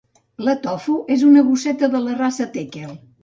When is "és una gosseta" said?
1.17-1.91